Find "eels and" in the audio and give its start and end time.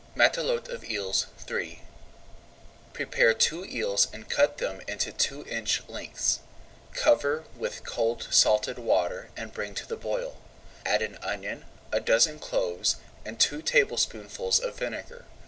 3.63-4.27